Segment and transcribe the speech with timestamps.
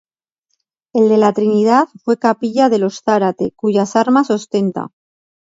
[1.01, 4.87] El de la Trinidad fue capilla de los Zárate, cuyas armas ostenta.